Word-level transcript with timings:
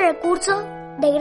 recurso 0.00 0.62
de 0.98 1.12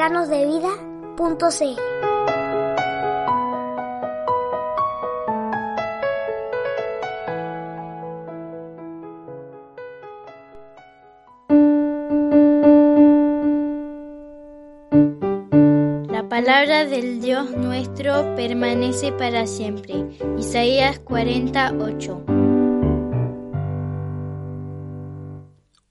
palabra 16.44 16.86
del 16.86 17.22
Dios 17.22 17.52
nuestro 17.52 18.36
permanece 18.36 19.12
para 19.12 19.46
siempre. 19.46 20.08
Isaías 20.40 20.98
48. 21.00 22.41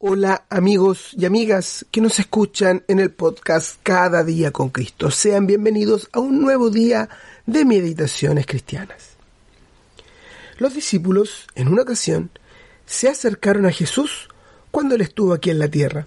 Hola 0.02 0.46
amigos 0.48 1.10
y 1.14 1.26
amigas 1.26 1.84
que 1.90 2.00
nos 2.00 2.18
escuchan 2.18 2.82
en 2.88 3.00
el 3.00 3.10
podcast 3.10 3.78
Cada 3.82 4.24
día 4.24 4.50
con 4.50 4.70
Cristo. 4.70 5.10
Sean 5.10 5.46
bienvenidos 5.46 6.08
a 6.12 6.20
un 6.20 6.40
nuevo 6.40 6.70
día 6.70 7.10
de 7.44 7.66
meditaciones 7.66 8.46
cristianas. 8.46 9.10
Los 10.56 10.72
discípulos, 10.72 11.46
en 11.54 11.68
una 11.68 11.82
ocasión, 11.82 12.30
se 12.86 13.10
acercaron 13.10 13.66
a 13.66 13.72
Jesús 13.72 14.30
cuando 14.70 14.94
él 14.94 15.02
estuvo 15.02 15.34
aquí 15.34 15.50
en 15.50 15.58
la 15.58 15.68
tierra 15.68 16.06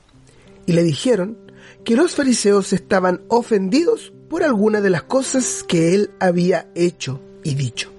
y 0.65 0.71
le 0.71 0.81
dijeron 0.81 1.37
que 1.85 1.95
los 1.95 2.15
fariseos 2.15 2.73
estaban 2.73 3.21
ofendidos 3.27 4.11
por 4.27 4.41
alguna 4.41 4.81
de 4.81 4.89
las 4.89 5.03
cosas 5.03 5.63
que 5.67 5.93
él 5.93 6.09
había 6.19 6.67
hecho 6.73 7.21
y 7.43 7.53
dicho. 7.53 7.91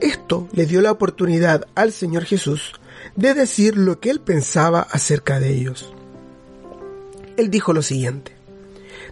Esto 0.00 0.48
le 0.50 0.66
dio 0.66 0.82
la 0.82 0.90
oportunidad 0.90 1.68
al 1.76 1.92
Señor 1.92 2.24
Jesús 2.24 2.72
de 3.16 3.34
decir 3.34 3.76
lo 3.76 3.98
que 3.98 4.10
él 4.10 4.20
pensaba 4.20 4.80
acerca 4.80 5.40
de 5.40 5.50
ellos. 5.50 5.92
Él 7.36 7.50
dijo 7.50 7.72
lo 7.72 7.82
siguiente, 7.82 8.32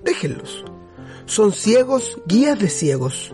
déjenlos, 0.04 0.64
son 1.26 1.52
ciegos 1.52 2.18
guías 2.26 2.58
de 2.58 2.68
ciegos, 2.68 3.32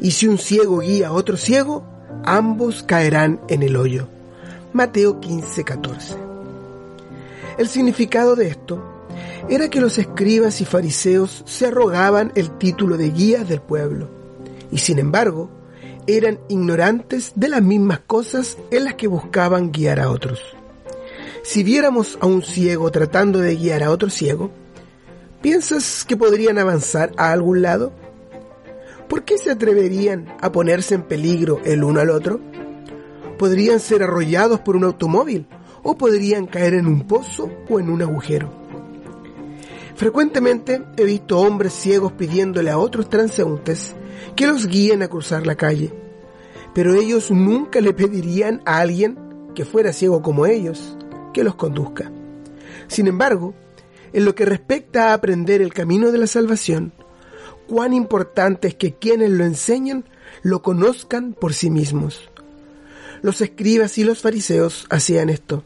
y 0.00 0.10
si 0.10 0.26
un 0.26 0.38
ciego 0.38 0.78
guía 0.80 1.08
a 1.08 1.12
otro 1.12 1.36
ciego, 1.36 1.84
ambos 2.24 2.82
caerán 2.82 3.40
en 3.48 3.62
el 3.62 3.76
hoyo. 3.76 4.08
Mateo 4.72 5.20
15, 5.20 5.64
14. 5.64 6.14
El 7.58 7.68
significado 7.68 8.36
de 8.36 8.48
esto 8.48 8.82
era 9.48 9.70
que 9.70 9.80
los 9.80 9.98
escribas 9.98 10.60
y 10.60 10.64
fariseos 10.64 11.42
se 11.46 11.66
arrogaban 11.66 12.32
el 12.34 12.50
título 12.58 12.96
de 12.96 13.10
guías 13.10 13.48
del 13.48 13.60
pueblo, 13.60 14.08
y 14.70 14.78
sin 14.78 14.98
embargo, 14.98 15.50
eran 16.06 16.38
ignorantes 16.48 17.32
de 17.34 17.48
las 17.48 17.62
mismas 17.62 18.00
cosas 18.00 18.58
en 18.70 18.84
las 18.84 18.94
que 18.94 19.08
buscaban 19.08 19.72
guiar 19.72 20.00
a 20.00 20.10
otros. 20.10 20.40
Si 21.42 21.62
viéramos 21.62 22.18
a 22.20 22.26
un 22.26 22.42
ciego 22.42 22.90
tratando 22.90 23.38
de 23.38 23.56
guiar 23.56 23.82
a 23.82 23.90
otro 23.90 24.10
ciego, 24.10 24.50
¿piensas 25.42 26.04
que 26.04 26.16
podrían 26.16 26.58
avanzar 26.58 27.12
a 27.16 27.32
algún 27.32 27.62
lado? 27.62 27.92
¿Por 29.08 29.24
qué 29.24 29.38
se 29.38 29.52
atreverían 29.52 30.34
a 30.40 30.50
ponerse 30.50 30.94
en 30.94 31.02
peligro 31.02 31.60
el 31.64 31.84
uno 31.84 32.00
al 32.00 32.10
otro? 32.10 32.40
¿Podrían 33.38 33.80
ser 33.80 34.02
arrollados 34.02 34.60
por 34.60 34.76
un 34.76 34.84
automóvil 34.84 35.46
o 35.82 35.96
podrían 35.96 36.46
caer 36.46 36.74
en 36.74 36.86
un 36.86 37.06
pozo 37.06 37.50
o 37.68 37.78
en 37.78 37.90
un 37.90 38.02
agujero? 38.02 38.65
Frecuentemente 39.96 40.82
he 40.98 41.04
visto 41.04 41.38
hombres 41.38 41.72
ciegos 41.72 42.12
pidiéndole 42.12 42.70
a 42.70 42.76
otros 42.76 43.08
transeúntes 43.08 43.94
que 44.36 44.46
los 44.46 44.66
guíen 44.66 45.02
a 45.02 45.08
cruzar 45.08 45.46
la 45.46 45.54
calle, 45.54 45.90
pero 46.74 46.94
ellos 46.94 47.30
nunca 47.30 47.80
le 47.80 47.94
pedirían 47.94 48.60
a 48.66 48.78
alguien 48.78 49.18
que 49.54 49.64
fuera 49.64 49.94
ciego 49.94 50.20
como 50.20 50.44
ellos 50.44 50.98
que 51.32 51.42
los 51.42 51.54
conduzca. 51.54 52.12
Sin 52.88 53.06
embargo, 53.06 53.54
en 54.12 54.26
lo 54.26 54.34
que 54.34 54.44
respecta 54.44 55.10
a 55.10 55.14
aprender 55.14 55.62
el 55.62 55.72
camino 55.72 56.12
de 56.12 56.18
la 56.18 56.26
salvación, 56.26 56.92
cuán 57.66 57.94
importante 57.94 58.68
es 58.68 58.74
que 58.74 58.94
quienes 58.94 59.30
lo 59.30 59.44
enseñan 59.44 60.04
lo 60.42 60.60
conozcan 60.60 61.32
por 61.32 61.54
sí 61.54 61.70
mismos. 61.70 62.30
Los 63.22 63.40
escribas 63.40 63.96
y 63.96 64.04
los 64.04 64.20
fariseos 64.20 64.86
hacían 64.90 65.30
esto. 65.30 65.64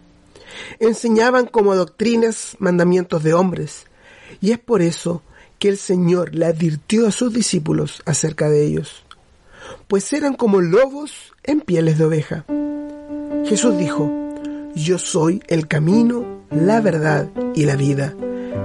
Enseñaban 0.78 1.46
como 1.46 1.74
doctrinas 1.74 2.56
mandamientos 2.60 3.24
de 3.24 3.34
hombres, 3.34 3.89
y 4.40 4.52
es 4.52 4.58
por 4.58 4.82
eso 4.82 5.22
que 5.58 5.68
el 5.68 5.76
Señor 5.76 6.34
le 6.34 6.46
advirtió 6.46 7.06
a 7.06 7.12
sus 7.12 7.32
discípulos 7.32 8.02
acerca 8.06 8.48
de 8.48 8.64
ellos, 8.64 9.04
pues 9.88 10.12
eran 10.12 10.34
como 10.34 10.60
lobos 10.60 11.32
en 11.42 11.60
pieles 11.60 11.98
de 11.98 12.04
oveja. 12.04 12.44
Jesús 13.46 13.76
dijo, 13.78 14.10
yo 14.74 14.98
soy 14.98 15.42
el 15.48 15.66
camino, 15.68 16.44
la 16.50 16.80
verdad 16.80 17.28
y 17.54 17.64
la 17.64 17.76
vida. 17.76 18.14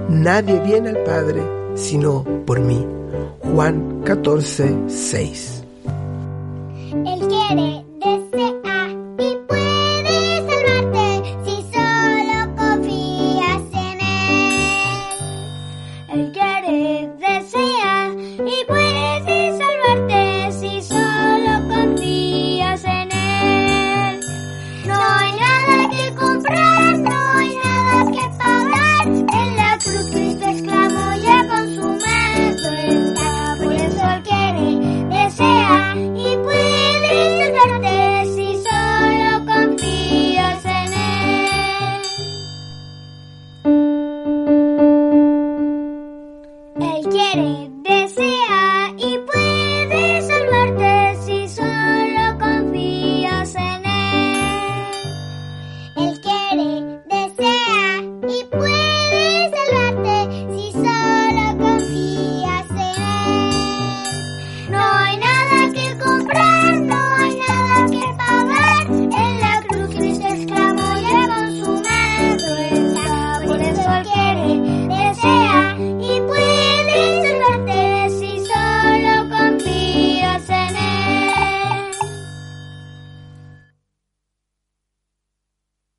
Nadie 0.09 0.59
viene 0.61 0.89
al 0.89 1.03
Padre 1.03 1.41
sino 1.75 2.23
por 2.45 2.59
mí. 2.59 2.85
Juan 3.53 4.01
14, 4.03 4.75
6. 4.87 5.63
Él 7.05 7.27
quiere 7.27 7.84